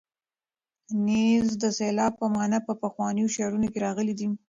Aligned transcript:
نیز 1.05 1.47
د 1.61 1.63
سیلاب 1.77 2.13
په 2.21 2.27
مانا 2.35 2.59
په 2.67 2.73
پخوانیو 2.83 3.31
شعرونو 3.35 3.67
کې 3.71 3.79
راغلی 3.85 4.13
دی. 4.19 4.27